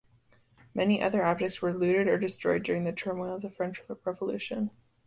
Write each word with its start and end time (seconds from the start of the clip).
Many 0.73 0.99
others 0.99 1.21
objects 1.21 1.61
were 1.61 1.75
looted 1.75 2.07
or 2.07 2.17
destroyed 2.17 2.63
during 2.63 2.85
the 2.85 2.91
turmoil 2.91 3.35
of 3.35 3.43
the 3.43 3.51
French 3.51 3.83
Revolution. 4.03 4.71